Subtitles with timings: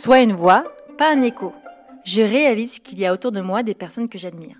[0.00, 0.64] Sois une voix,
[0.96, 1.52] pas un écho.
[2.06, 4.56] Je réalise qu'il y a autour de moi des personnes que j'admire.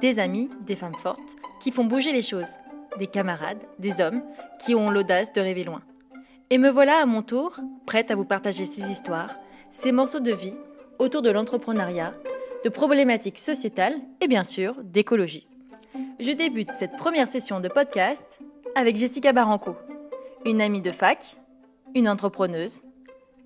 [0.00, 2.56] Des amis, des femmes fortes, qui font bouger les choses.
[2.98, 4.22] Des camarades, des hommes,
[4.58, 5.82] qui ont l'audace de rêver loin.
[6.48, 9.36] Et me voilà à mon tour, prête à vous partager ces histoires,
[9.70, 10.54] ces morceaux de vie,
[10.98, 12.14] autour de l'entrepreneuriat,
[12.64, 15.46] de problématiques sociétales et bien sûr d'écologie.
[16.18, 18.40] Je débute cette première session de podcast
[18.74, 19.76] avec Jessica Baranco,
[20.46, 21.36] une amie de fac,
[21.94, 22.84] une entrepreneuse,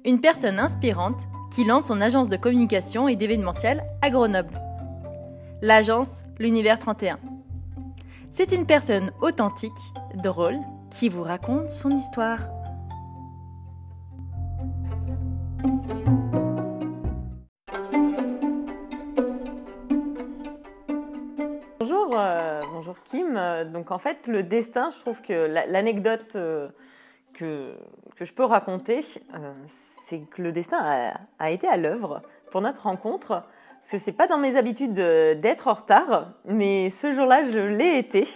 [0.05, 1.19] une personne inspirante
[1.52, 4.59] qui lance son agence de communication et d'événementiel à Grenoble.
[5.61, 7.19] L'agence L'Univers 31.
[8.30, 9.73] C'est une personne authentique,
[10.15, 10.56] drôle,
[10.91, 12.38] qui vous raconte son histoire.
[21.80, 23.39] Bonjour, euh, bonjour Kim.
[23.70, 26.69] Donc en fait, le destin, je trouve que l'anecdote euh,
[27.34, 27.77] que,
[28.16, 29.53] que, je peux raconter, euh,
[30.12, 33.44] c'est que le destin a, été à l'œuvre pour notre rencontre.
[33.80, 37.98] Parce que c'est pas dans mes habitudes d'être en retard, mais ce jour-là, je l'ai
[37.98, 38.28] été.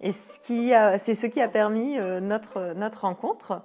[0.00, 3.62] Et c'est ce qui a permis notre, notre rencontre.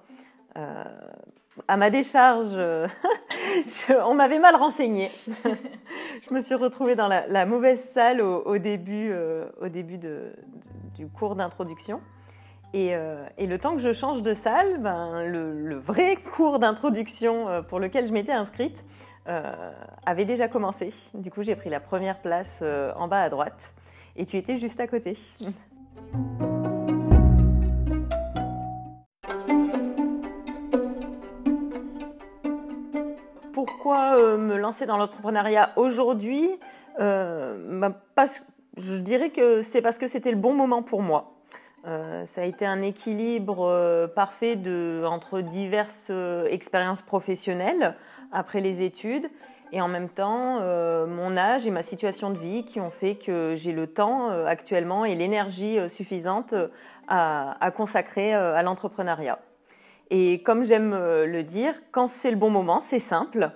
[0.56, 2.58] à ma décharge,
[4.04, 5.12] on m'avait mal renseigné.
[6.28, 9.14] je me suis retrouvée dans la, mauvaise salle au, début,
[9.62, 10.32] au début euh,
[10.96, 12.02] du cours d'introduction.
[12.76, 17.62] Euh, et, le temps que je change de salle, ben, le, vrai cours d'introduction euh,
[17.62, 18.84] pour lequel je m'étais inscrite
[20.08, 20.92] avait déjà commencé.
[21.14, 22.64] Du coup, j'ai pris la première place
[22.96, 23.74] en bas à droite.
[24.16, 25.20] Et tu étais juste à côté.
[33.60, 36.48] pourquoi euh, me lancer dans l'entrepreneuriat aujourd'hui?
[37.00, 37.80] Euh,
[38.16, 38.26] bah,
[38.78, 41.39] Je dirais que c'est parce que c'était le bon moment pour moi.
[41.86, 46.12] Euh, ça a été un équilibre parfait de, entre diverses
[46.50, 47.96] expériences professionnelles
[48.32, 49.30] après les études
[49.72, 50.60] et en même temps
[51.08, 55.06] mon âge et ma situation de vie qui ont fait que j'ai le temps actuellement
[55.06, 56.56] et l'énergie suffisante
[57.08, 59.40] à, consacrer à l'entrepreneuriat.
[60.10, 63.52] Et comme j'aime le dire, quand c'est le bon moment, c'est simple.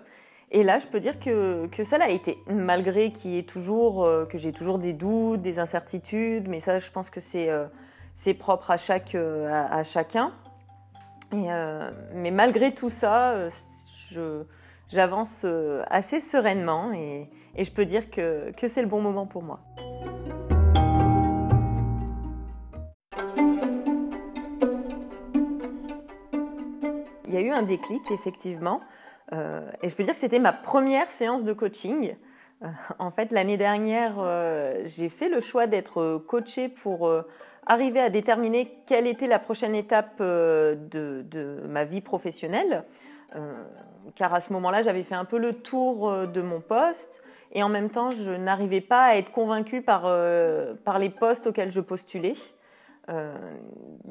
[0.54, 4.52] Et là, je peux dire que, ça l'a été, malgré qu'il toujours, euh, que j'ai
[4.52, 7.66] toujours des doutes, des incertitudes, mais ça, je pense que c'est euh,
[8.16, 10.34] c'est propre à, chaque, euh, à, chacun.
[11.32, 11.48] Et,
[12.14, 13.48] mais malgré tout ça,
[14.90, 15.46] j'avance
[15.88, 19.60] assez sereinement et, je peux dire que, que c'est le bon moment pour moi.
[27.34, 28.80] Il y a eu un déclic, effectivement.
[29.32, 32.16] Euh, et je peux dire que c'était ma première séance de coaching.
[32.64, 32.68] Euh,
[33.00, 37.12] en fait, l'année dernière, euh, j'ai fait le choix d'être coachée pour
[37.66, 42.84] arriver à déterminer quelle était la prochaine étape de, ma vie professionnelle.
[44.16, 47.70] car à ce moment-là, j'avais fait un peu le tour de mon poste et en
[47.70, 50.08] même temps, je n'arrivais pas à être convaincue par,
[51.00, 52.34] les postes auxquels je postulais.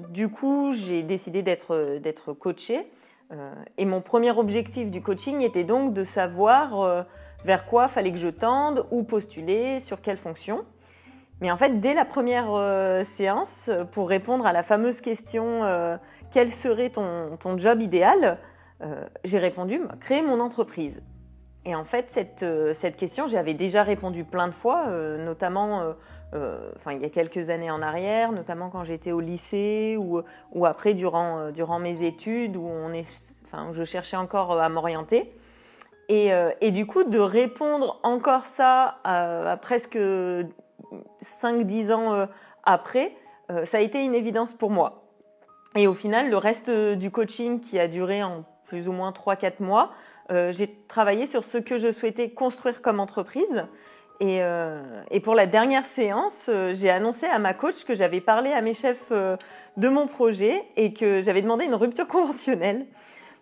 [0.09, 2.87] du coup, j'ai décidé d'être coachée
[3.33, 7.03] euh, et mon premier objectif du coaching était donc de savoir euh,
[7.45, 10.65] vers quoi fallait que je tende, où postuler, sur quelle fonction.
[11.41, 15.63] Mais en fait, dès la première euh, séance, pour répondre à la fameuse question
[16.31, 18.39] quel serait ton, ton job idéal,
[19.25, 21.03] j'ai répondu créer mon entreprise.
[21.65, 22.45] Et en fait, cette,
[22.75, 24.89] cette question, j'y avais déjà répondu plein de fois,
[25.19, 25.95] notamment
[26.35, 30.23] il y a quelques années en arrière, notamment quand j'étais au lycée ou,
[30.53, 33.05] ou après durant, durant mes études, où on est
[33.73, 35.31] je cherchais encore euh, à m'orienter.
[36.09, 42.27] Et, euh, et, du coup, de répondre encore ça à, presque 5-10 ans euh,
[42.65, 43.17] après,
[43.65, 45.03] ça a été une évidence pour moi.
[45.75, 49.63] Et au final, le reste du coaching qui a duré en plus ou moins 3-4
[49.63, 49.91] mois,
[50.31, 53.67] j'ai travaillé sur ce que je souhaitais construire comme entreprise.
[54.21, 54.41] Et
[55.23, 59.11] pour la dernière séance, j'ai annoncé à ma coach que j'avais parlé à mes chefs
[59.11, 62.87] de mon projet et que j'avais demandé une rupture conventionnelle.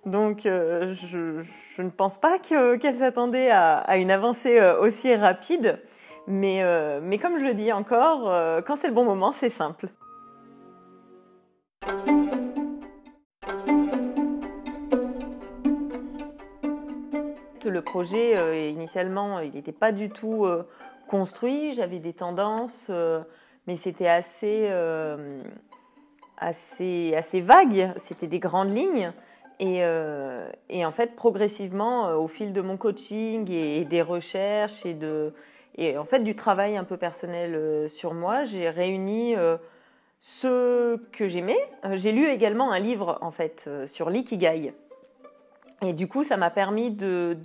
[0.06, 5.78] Donc, euh, je, ne pense pas qu'elle s'attendait à, une avancée euh, aussi rapide.
[6.26, 8.32] Mais, euh, mais comme je le dis encore,
[8.66, 9.88] quand c'est le bon moment, c'est simple.
[17.64, 20.46] Le projet, initialement, il n'était pas du tout
[21.08, 21.72] construit.
[21.72, 22.90] J'avais des tendances,
[23.66, 24.68] mais c'était assez,
[26.36, 27.92] assez, assez vague.
[27.96, 29.12] C'était des grandes lignes.
[29.60, 34.94] Euh, et, en fait, progressivement, euh, au fil de mon coaching et, des recherches et,
[34.94, 35.34] de,
[35.76, 39.34] et en fait du travail un peu personnel euh, sur moi, j'ai réuni
[40.18, 41.58] ce que j'aimais.
[41.92, 44.72] J'ai lu également un livre en fait sur l'ikigai.
[45.82, 47.36] Et du coup, ça m'a permis de,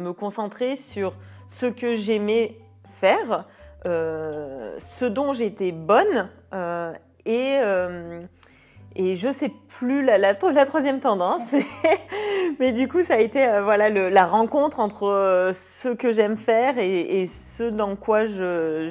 [0.00, 1.14] me concentrer sur
[1.48, 2.56] ce que j'aimais
[2.88, 3.46] faire,
[3.84, 6.30] ce dont j'étais bonne
[7.26, 7.58] et
[8.96, 11.42] et je sais plus la, troisième tendance,
[12.60, 16.36] mais, du coup, ça a été euh, voilà la rencontre entre euh, ce que j'aime
[16.36, 18.88] faire et, ce dans quoi je,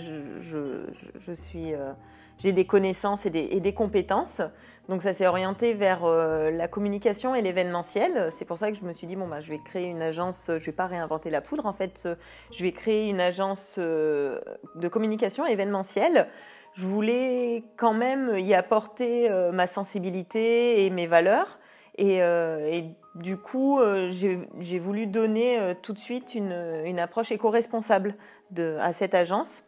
[1.34, 1.94] suis, euh,
[2.38, 4.42] j'ai des connaissances et des, et des, compétences.
[4.90, 8.28] Donc ça s'est orienté vers la communication et l'événementiel.
[8.32, 10.52] C'est pour ça que je me suis dit bon bah je vais créer une agence.
[10.58, 12.06] Je vais pas réinventer la poudre en fait.
[12.52, 16.28] Je vais créer une agence de communication événementielle
[16.74, 21.60] je voulais quand même y apporter euh, ma sensibilité et mes valeurs.
[21.98, 22.82] Et, euh,
[23.14, 28.16] du coup, euh, j'ai voulu donner tout de suite une, approche éco-responsable
[28.58, 29.64] à cette agence.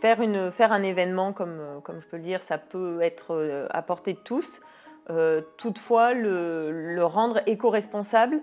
[0.00, 4.18] faire, un événement, comme, comme je peux le dire, ça peut être à portée de
[4.18, 4.60] tous.
[5.56, 8.40] toutefois, le, rendre éco-responsable,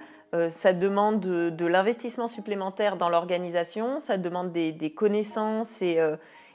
[0.48, 6.00] ça demande de, l'investissement supplémentaire dans l'organisation, ça demande des, des connaissances et,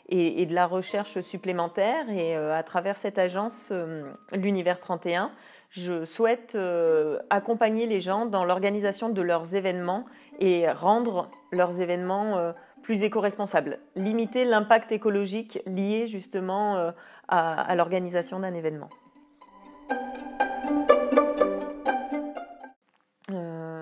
[0.08, 2.08] et, de la recherche supplémentaire.
[2.10, 5.30] Et euh, à travers cette agence, euh, l'Univers 31,
[5.70, 10.04] je souhaite euh, accompagner les gens dans l'organisation de leurs événements
[10.38, 16.92] et rendre leurs événements plus éco-responsables, limiter l'impact écologique lié justement
[17.26, 18.90] à, l'organisation d'un événement.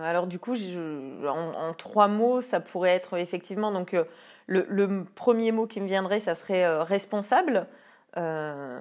[0.05, 0.55] alors du coup,
[1.27, 3.97] en, trois mots, ça pourrait être effectivement donc
[4.47, 7.67] le, premier mot qui me viendrait, ça serait euh, responsable,
[8.17, 8.81] euh,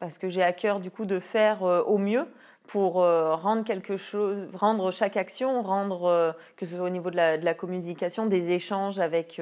[0.00, 2.26] parce que j'ai à cœur du coup de faire euh, au mieux
[2.66, 7.54] pour rendre quelque chose, rendre chaque action, rendre que ce soit au niveau de la,
[7.54, 9.40] communication, des échanges avec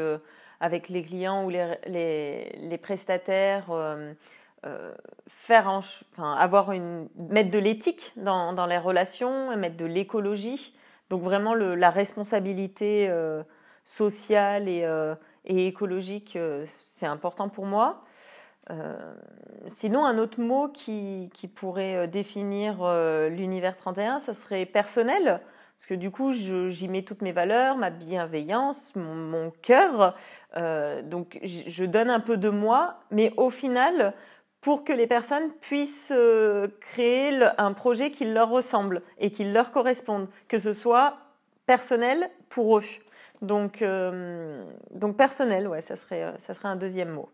[0.61, 3.67] avec les clients ou les, prestataires,
[5.27, 10.79] faire enfin, avoir une mettre de l'éthique dans, dans, les relations, mettre de l'écologie,
[11.11, 13.11] donc vraiment la responsabilité
[13.85, 14.87] sociale et
[15.47, 18.03] et écologique, euh, c'est important pour moi.
[18.71, 19.15] Euh,
[19.69, 22.85] sinon, un autre mot qui, pourrait euh, définir
[23.31, 25.41] l'univers 31, ce serait personnel,
[25.77, 30.17] parce que du coup, j'y mets toutes mes valeurs, ma bienveillance, mon, cœur.
[31.05, 34.15] donc, je donne un peu de moi, mais au final,
[34.63, 36.15] pour que les personnes puissent
[36.81, 41.19] créer un projet qui leur ressemble et qui leur corresponde, que ce soit
[41.67, 42.85] personnel pour eux.
[43.43, 47.29] Donc, euh, donc personnel, ouais, ça serait, euh, ça serait un deuxième mot.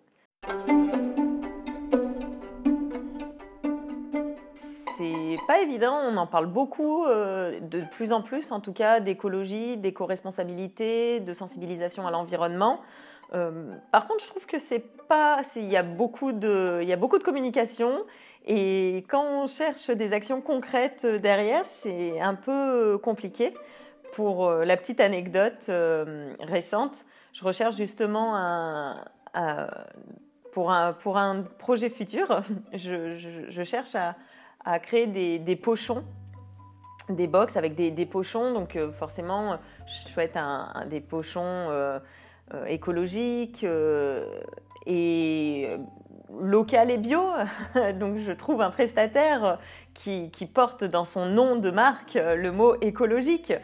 [4.98, 9.00] C'est pas évident, on en parle beaucoup, euh, de plus en plus en tout cas,
[9.00, 12.80] d'écologie, d'éco-responsabilité, de sensibilisation à l'environnement.
[13.90, 18.04] par contre, je trouve que c'est pas, il y il y a beaucoup de communication
[18.44, 23.54] et quand on cherche des actions concrètes derrière, c'est un peu compliqué
[24.12, 28.94] pour euh, la petite anecdote euh, récente, je recherche justement
[30.52, 32.42] pour, un, pour un projet futur,
[32.74, 33.96] je, cherche
[34.64, 36.04] à, créer des, pochons,
[37.08, 38.52] des box avec des, pochons.
[38.52, 40.38] Donc euh, forcément, je souhaite
[40.88, 42.00] des pochons
[42.66, 43.64] écologiques
[44.84, 45.70] et
[46.38, 47.22] local et bio.
[47.98, 49.58] Donc je trouve un prestataire
[49.94, 53.54] qui, porte dans son nom de marque le mot écologique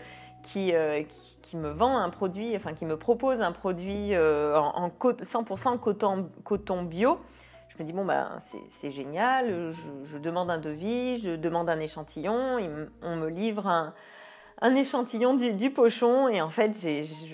[0.56, 1.02] euh,
[1.42, 6.82] qui, me vend un produit, enfin qui me propose un produit euh, en, 100% coton,
[6.82, 7.18] bio,
[7.68, 8.36] je me dis bon bah
[8.68, 9.72] c'est génial,
[10.04, 12.58] je, demande un devis, je demande un échantillon,
[13.02, 13.94] on me livre un,
[14.74, 16.76] échantillon du, pochon et en fait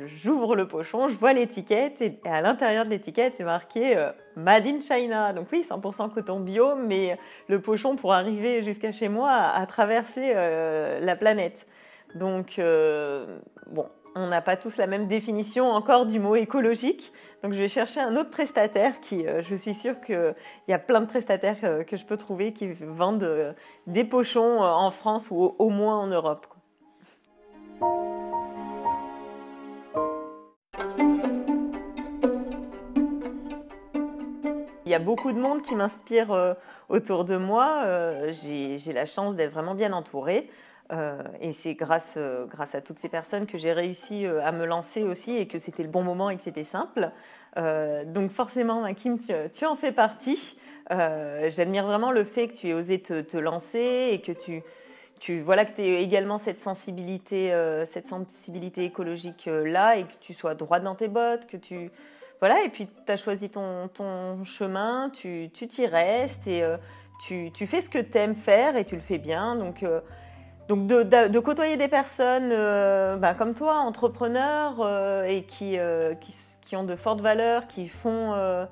[0.06, 4.66] j'ouvre le pochon, je vois l'étiquette et, à l'intérieur de l'étiquette c'est marqué euh, Made
[4.66, 5.32] in China.
[5.32, 7.18] Donc oui 100% coton bio mais
[7.48, 11.66] le pochon pour arriver jusqu'à chez moi a, traversé la planète.
[12.14, 17.12] Donc, euh, bon, on n'a pas tous la même définition encore du mot écologique.
[17.42, 20.34] Donc, je vais chercher un autre prestataire qui, euh, je suis sûre qu'il
[20.68, 23.54] y a plein de prestataires euh, que je peux trouver qui vendent
[23.88, 26.46] des pochons en France ou au moins en Europe.
[34.86, 36.56] Il y a beaucoup de monde qui m'inspire
[36.88, 37.84] autour de moi.
[38.30, 40.48] J'ai la chance d'être vraiment bien entourée.
[40.92, 44.52] Euh, et c'est grâce, euh, grâce à toutes ces personnes que j'ai réussi euh, à
[44.52, 47.10] me lancer aussi et que c'était le bon moment et que c'était simple.
[47.56, 50.58] donc forcément, Kim, tu, en fais partie.
[50.90, 54.62] J'admire vraiment le fait que tu aies osé te, lancer et que tu,
[55.20, 57.52] tu voilà que aies également cette sensibilité,
[57.86, 61.90] cette sensibilité écologique là et que tu sois droite dans tes bottes, que tu
[62.40, 66.64] voilà et puis tu as choisi ton, ton chemin, tu t'y restes et
[67.24, 69.54] tu, tu, fais ce que tu aimes faire et tu le fais bien.
[69.54, 69.84] Donc
[70.68, 72.50] donc de, côtoyer des personnes
[73.18, 75.78] bah, comme toi, entrepreneurs, et qui,
[76.62, 78.66] qui, ont de fortes valeurs, qui font,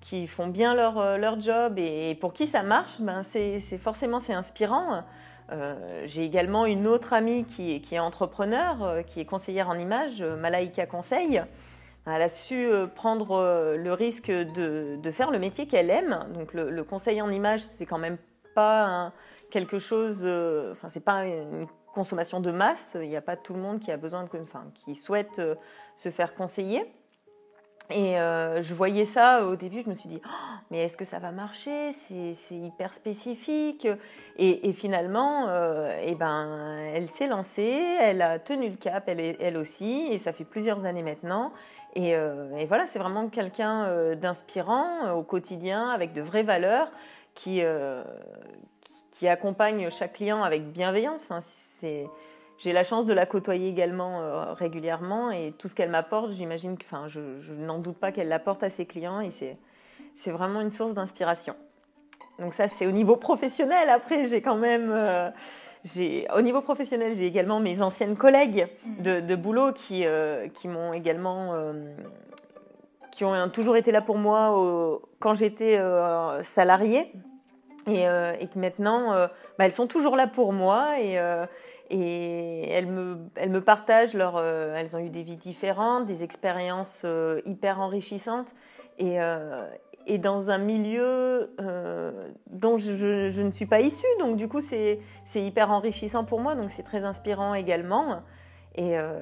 [0.00, 4.32] qui font bien leur, leur job et, pour qui ça marche, ben c'est forcément c'est
[4.32, 5.04] inspirant.
[6.06, 10.86] J'ai également une autre amie qui, qui est entrepreneur, qui est conseillère en images, Malaika
[10.86, 11.42] Conseil.
[12.06, 16.26] Elle a su prendre le risque de, de faire le métier qu'elle aime.
[16.34, 18.18] Donc le, le conseil en images, c'est quand même
[18.54, 19.12] pas un,
[19.54, 22.96] quelque chose, euh, enfin, c'est pas une consommation de masse.
[23.00, 24.28] Il n'y a pas tout le monde qui a besoin de,
[24.74, 25.54] qui souhaite euh,
[25.94, 26.84] se faire conseiller.
[27.88, 31.04] Et euh, je voyais ça au début, je me suis dit, oh, mais est-ce que
[31.04, 31.92] ça va marcher?
[31.92, 33.86] C'est hyper spécifique.
[34.38, 35.46] Et, finalement,
[36.02, 40.32] eh ben, elle s'est lancée, elle a tenu le cap, elle, elle aussi, et ça
[40.32, 41.52] fait plusieurs années maintenant.
[41.94, 46.90] Et, et voilà, c'est vraiment quelqu'un d'inspirant au quotidien, avec de vraies valeurs,
[47.34, 47.62] qui,
[49.14, 51.28] qui accompagne chaque client avec bienveillance.
[51.80, 56.76] j'ai la chance de la côtoyer également euh, régulièrement et tout ce qu'elle m'apporte, j'imagine
[56.82, 57.20] enfin, je,
[57.52, 59.56] n'en doute pas qu'elle l'apporte à ses clients et c'est,
[60.30, 61.54] vraiment une source d'inspiration.
[62.40, 63.88] Donc ça, c'est au niveau professionnel.
[63.88, 65.30] Après, j'ai quand même, euh,
[66.34, 68.66] au niveau professionnel, j'ai également mes anciennes collègues
[68.98, 71.54] de, de boulot qui, euh, qui m'ont également,
[73.12, 75.80] qui ont toujours été là pour moi quand j'étais
[76.42, 77.12] salariée
[77.86, 79.26] et, euh, et que maintenant, euh,
[79.58, 81.46] bah, elles sont toujours là pour moi et, euh,
[81.90, 84.38] et elles, me, elles me partagent leur.
[84.40, 87.04] elles ont eu des vies différentes, des expériences
[87.44, 88.54] hyper enrichissantes
[88.98, 89.18] et,
[90.06, 91.54] et dans un milieu
[92.50, 94.06] dont je, je, ne suis pas issue.
[94.18, 94.98] Donc, du coup, c'est
[95.34, 98.22] hyper enrichissant pour moi, donc c'est très inspirant également.
[98.76, 99.20] Et, euh,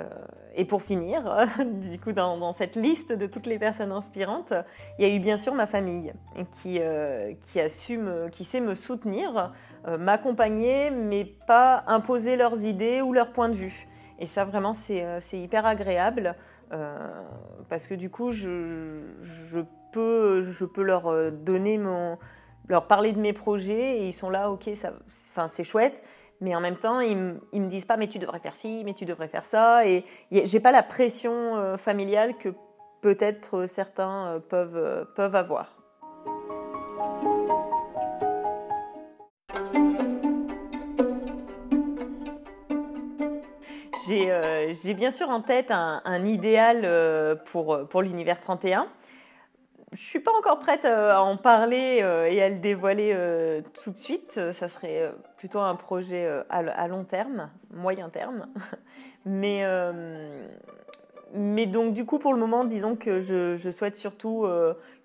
[0.54, 4.52] et, pour finir, du coup, dans, cette liste de toutes les personnes inspirantes,
[4.98, 6.12] il y a eu bien sûr ma famille
[6.52, 9.52] qui, euh, qui, assume, qui sait me soutenir,
[9.86, 13.88] euh, m'accompagner, mais pas imposer leurs idées ou leurs points de vue.
[14.18, 16.34] Et ça, vraiment, c'est hyper agréable
[17.68, 19.58] parce que du coup, je, je,
[19.92, 22.16] peux, je peux leur donner mon,
[22.68, 24.92] leur parler de mes projets et ils sont là, ok, ça,
[25.30, 26.02] enfin, c'est chouette
[26.42, 29.04] mais en même temps, ils, me disent pas, mais tu devrais faire ci, mais tu
[29.04, 29.86] devrais faire ça.
[29.86, 32.48] Et j'ai pas la pression euh, familiale que
[33.00, 35.78] peut-être certains euh, peuvent, euh, peuvent avoir.
[44.08, 48.88] J'ai bien sûr en tête un, un idéal pour, pour l'univers 31
[49.92, 53.60] je suis pas encore prête euh, à en parler euh, et à le dévoiler euh,
[53.82, 54.40] tout de suite.
[54.52, 58.46] Ça serait plutôt un projet à long terme, moyen terme.
[59.24, 59.64] Mais,
[61.66, 64.46] donc du coup, pour le moment, disons que je, souhaite surtout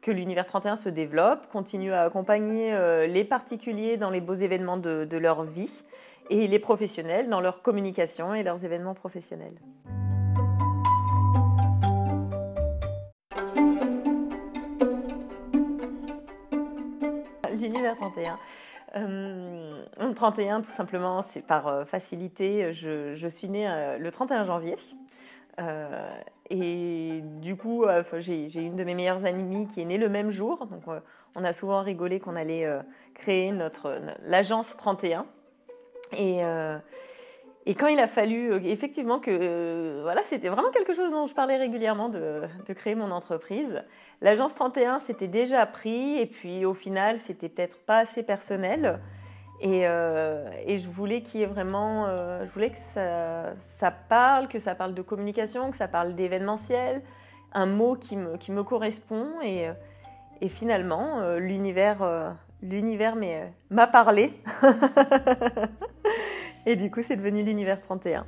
[0.01, 2.75] que l'univers 31 se développe, continue à accompagner
[3.07, 5.83] les particuliers dans les beaux événements de, de leur vie
[6.29, 9.55] et les professionnels dans leur communication et leurs événements professionnels.
[17.67, 18.37] L'univers 31.
[18.95, 19.83] Euh,
[20.15, 22.71] 31, tout simplement, c'est par euh, facilité.
[22.73, 24.77] Je, suis née euh, le 31 janvier.
[25.59, 26.09] Euh,
[26.49, 27.85] et du coup,
[28.19, 30.65] j'ai une de mes meilleures amies qui est née le même jour.
[30.67, 30.83] Donc,
[31.35, 32.65] on a souvent rigolé qu'on allait
[33.15, 35.25] créer notre l'agence 31.
[36.13, 36.41] Et
[37.69, 41.27] et quand il a fallu euh, effectivement que euh, voilà, c'était vraiment quelque chose dont
[41.27, 42.43] je parlais régulièrement de,
[42.73, 43.83] créer mon entreprise.
[44.21, 49.01] L'agence 31 s'était déjà pris et puis au final c'était peut-être pas assez personnel.
[49.59, 54.59] Et, euh, je voulais qu'il y ait vraiment, je voulais que ça, ça, parle, que
[54.59, 57.01] ça parle de communication, que ça parle d'événementiel,
[57.53, 59.41] un mot qui me, qui me correspond.
[59.43, 59.67] Et,
[60.39, 63.15] et finalement, l'univers, l'univers
[63.71, 64.31] m'a parlé.
[66.69, 68.25] Et du coup, c'est devenu l'univers 31.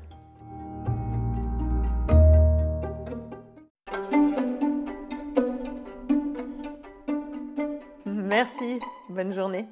[8.05, 8.79] Merci,
[9.09, 9.67] bonne journée.